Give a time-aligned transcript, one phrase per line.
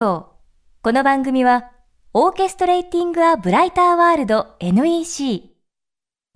[0.00, 0.38] こ
[0.84, 1.72] の番組は、
[2.14, 5.50] オーケストレーティング・ア・ブライター・ワールド NEC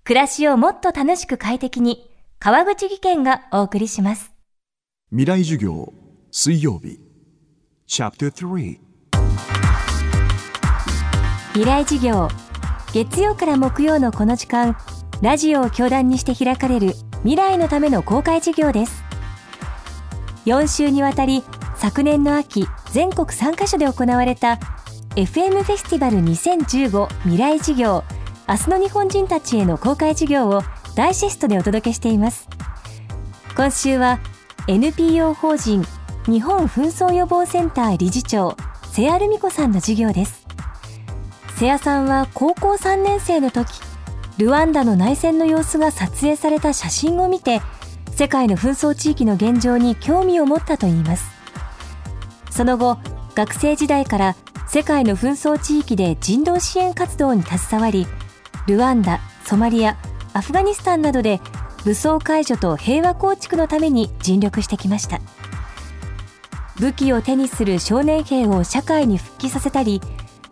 [0.03, 4.33] 暮らしをもっと楽しく快適に川口義賢がお送りします。
[5.11, 5.93] 未来授業
[6.29, 6.99] 水曜日。
[7.87, 8.79] チャプター3
[11.53, 12.27] 未来事業。
[12.91, 14.75] 月曜から木曜のこの時間
[15.21, 19.05] ラジオを教壇にして開かれる未来のための公開授業です。
[20.47, 21.45] 4週にわたり
[21.83, 24.57] 昨年の秋全国3カ所で行われた
[25.17, 28.05] FM フェスティバル2015未来事業
[28.47, 30.61] 明日の日本人たちへの公開授業を
[30.95, 32.47] ダイジェストでお届けしています。
[33.57, 34.21] 今週は
[34.69, 35.83] NPO 法人
[36.25, 38.55] 日本紛争予防センター理事長
[38.89, 40.47] 瀬谷ルミ子さんの授業です。
[41.57, 43.81] 瀬谷さんは高校3年生の時
[44.37, 47.61] ルワンダの内戦の様子が撮影された写真を見て
[48.11, 51.32] 世界の紛争地域の現状に興味を持ったといいます。
[52.53, 52.99] その後
[53.33, 54.35] 学生時代から
[54.67, 58.05] 世界の紛争地域で人道支援活動に携わり
[58.67, 59.97] ルワンダソマリア
[60.33, 61.41] アフガニスタンなどで
[61.83, 65.19] 武装解除と平和構築のために尽力してきました。
[66.79, 70.01] 武器を手にする少年兵を社会に復帰させたり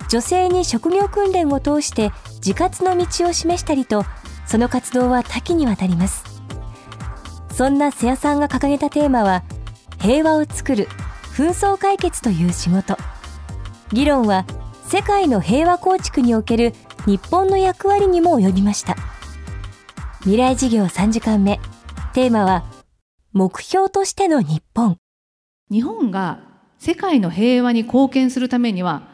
[0.07, 4.05] 女性に職業訓練を通して自活の道を示したりと
[4.45, 6.23] その活動は多岐にわたります。
[7.53, 9.43] そんな瀬谷さんが掲げたテーマは
[9.99, 10.87] 平和を作る
[11.41, 12.95] 紛争解決という仕事。
[13.91, 14.45] 議論は
[14.87, 16.75] 世界の平和構築における
[17.07, 18.95] 日本の役割にも及びました。
[20.19, 21.59] 未来事業3時間目。
[22.13, 22.63] テーマは
[23.33, 24.97] 目標としての日本。
[25.71, 26.43] 日本が
[26.77, 29.07] 世界の平和に貢献するためには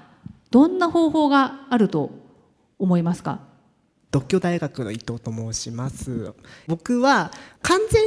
[0.52, 2.12] どんな方法があると
[2.78, 3.40] 思いますか？
[4.12, 6.34] 独協大学の伊藤と申します。
[6.68, 7.32] 僕は
[7.62, 8.04] 完全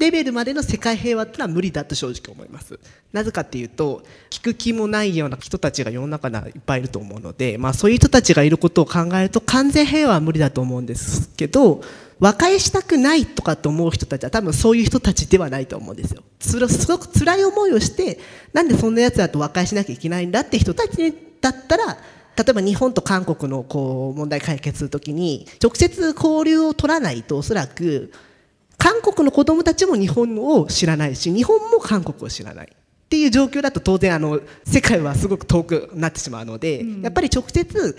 [0.00, 2.80] レベルまでの世界平和ってのは無理だと正直思います。
[3.12, 11.82] なぜかっていうと聞く気もないような人たちが世の中にはいっぱいいると思うので、まあ、そういう人たちがいることを考えると完全平和は無理だと思うんですけど
[12.18, 16.22] 和解したくないとかと思う人たちは多分そういう人たちではないと思うんですよ。
[16.38, 18.18] つらすごく辛い思いをして
[18.52, 21.98] なんでそんなやつだと和解しなきゃいけないんだって人たちだったら
[22.36, 28.12] 例えば日本と韓国のこう問題解決するときに直接交流を取らないとおそらく
[28.80, 37.98] 韓国の子供たちも日本を知らないし日本も韓国を知らないっていう状況だと当然あの世界はすごく遠くなってしまうので、うん、やっぱり直接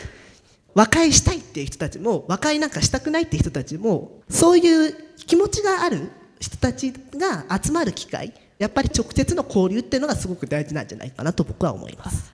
[0.73, 4.95] 和解したいっていう人たちも和解なんかしたくないっていう人たちもそういう
[5.27, 6.09] 気持ちがある
[6.39, 12.33] 人たちが集まる機会やっぱり直接の交流っていうのがすごく大事なんじゃないかなと僕は思います。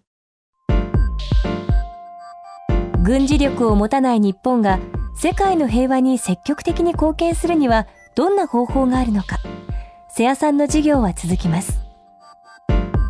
[3.04, 4.80] 軍事力を持たない日本が
[5.16, 9.38] 世界の平和に積極的に貢献するにはどんな方法があるのか
[10.10, 11.80] 瀬谷さんの授業は続きます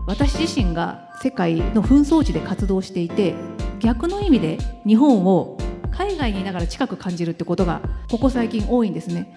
[0.06, 3.34] 私自身が世界の紛争地で活動していて
[3.79, 5.57] 逆の意味で日本を
[5.91, 7.79] 海外にいながら近く感じるってことが
[8.12, 9.34] ここ最近多いんですね。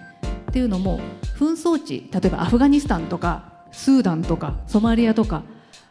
[0.49, 0.99] っていうのも
[1.39, 5.43] 紛争地例えばアフガニスタンとかスーダンとかソマリアとか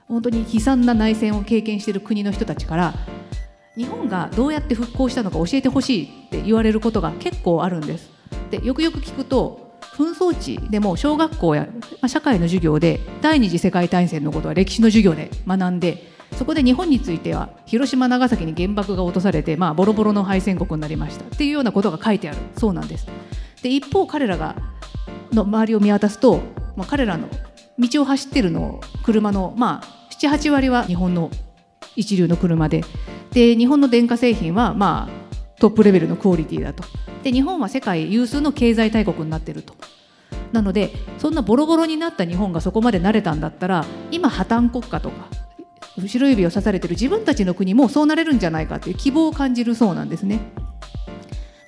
[0.08, 2.92] 本当に悲惨な内戦を経験している国の人たちから
[3.76, 8.10] 日本がどうやって復興したのか教えてほしいって言われることが結構あるんです。
[8.50, 9.69] でよくよく聞くと
[10.00, 11.69] 紛争地でも小学校や、
[12.06, 22.39] 社会の授業で第二次世界大戦のことは歴史の授業で学んでそこで日本については広島長崎に原爆が落とされて、まあ、ボロボロの敗戦国になりましたっていうようなことが書いてある。
[22.56, 23.06] そうなんです。
[23.62, 24.56] で一方彼らが
[25.33, 26.41] の周りを見渡すと、
[26.77, 27.28] まあ、彼らの
[27.78, 31.31] 道を走ってるの車の、まあ、78割は日本の
[31.97, 32.84] 一流の車で。
[33.33, 35.19] で日本の電化製品は、まあ、
[35.60, 36.82] トップレベルのクオリティだと。
[37.22, 39.75] で日本は世界有数の経済大国になってると。
[40.53, 45.28] なのでそんなボロボロになった日本がそこまで慣れたんだったら今破綻国家とか
[45.97, 50.41] 後ろ指を刺されてる自分たちの国もそうなれるんじゃないかっていう希望を感じるそうなんですね。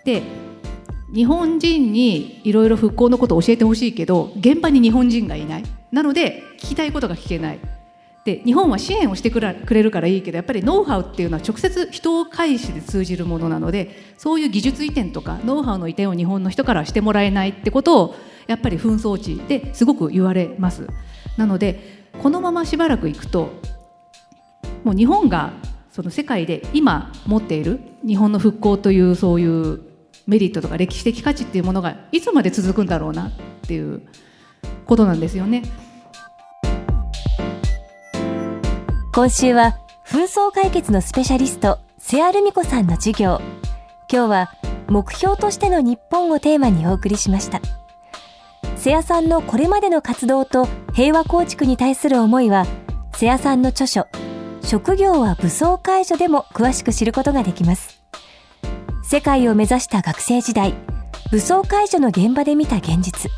[0.05, 0.23] で
[1.15, 5.65] 日本人にいろいろ復興のことを教えてほしいけど現場に日本人がいない。
[5.93, 7.61] なので聞きたいことが聞けない。
[8.25, 18.15] で日本は支援をしてくれるからいいけどやっぱりノウハウっていうのは直接人を介して通じるものなのでそういう技術移転とかノウハウの移転を日本の人からしてもらえないってことを
[18.47, 20.87] やっぱり紛争地ですごく言われます
[21.37, 23.51] なのでこのまましばらくいくと
[24.85, 25.53] もう日本が
[25.91, 29.81] その世界で今持っている日本の復興というそういう
[30.27, 33.33] メリットとか歴史的価値っていうものがいつまで続くんだろうなっ
[33.63, 34.03] ていう
[34.87, 35.63] ことなんですよね。
[39.15, 39.77] 今週は
[40.07, 43.43] 紛争解決のスペシャリスト瀬谷ルミ子さんの授業。
[44.11, 44.53] 今日は
[44.89, 47.61] 目標としての日本をテーマにお送りしました。
[48.77, 52.65] 瀬谷さんのこれまでの活動と平和構築に対する思いは
[53.15, 54.07] 瀬谷さんの著書
[54.63, 58.03] 職業は武装解除でも詳しく知ることができます。
[59.05, 60.73] 世界を目指した学生時代
[61.31, 63.31] 武装解除の現場で見た現実。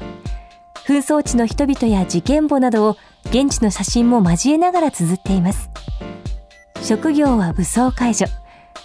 [0.87, 2.97] 紛争地の人々や事件簿などを
[3.35, 5.69] 現地の写真も交えながら綴っています。
[6.81, 8.27] 職業は武装解除。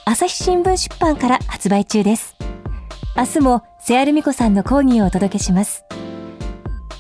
[0.06, 2.36] 朝日新聞出版から発売中です。
[3.16, 5.86] 明日も瀬アル美子さんの講義をお届けします。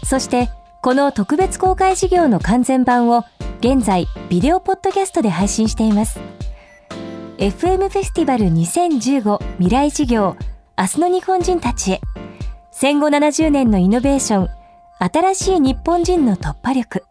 [0.04, 0.48] そして
[0.84, 3.24] この特別公開事業の完全版を
[3.62, 6.19] 現在ビデオポッドキャストで配信しています。
[7.40, 10.38] FM フェスティバル2015未来事業
[10.78, 12.02] 明日の日本人たちへ。
[12.69, 14.50] 戦後70年のイノベーション
[15.00, 17.08] 新しい日本人の突破力。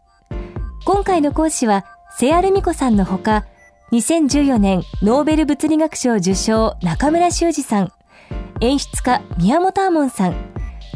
[0.85, 1.85] 今回の講師は
[2.17, 3.45] 瀬アル美子さんのほか
[3.91, 7.91] 2014年ノーベル物理学賞受賞中村修二さん。
[8.61, 10.35] 演出家宮本亞門さん。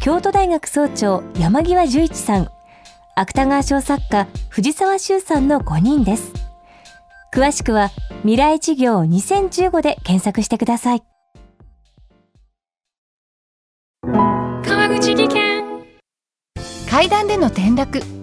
[0.01, 2.47] 京都大学総長山際十一さん。
[3.15, 6.33] 芥川賞作家藤沢修さんの5人です。
[7.33, 7.89] 詳しくは
[8.21, 11.03] 未来事業2015で検索してください。
[14.03, 15.63] 川口技研。
[16.89, 18.22] 階段での転落